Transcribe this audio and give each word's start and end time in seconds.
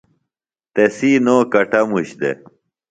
تسی 0.73 1.11
نو 1.25 1.35
کٹموش 1.53 2.09
دےۡ 2.19 2.37